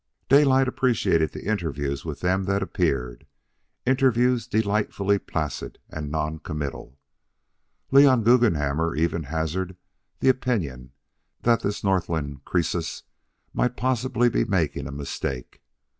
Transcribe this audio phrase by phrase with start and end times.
[0.29, 3.27] Daylight appreciated the interviews with them that appeared
[3.85, 6.97] interviews delightfully placid and non committal.
[7.91, 9.77] Leon Guggenhammer even hazarded
[10.19, 10.91] the opinion
[11.41, 13.03] that this Northland Croesus
[13.53, 15.61] might possibly be making a mistake.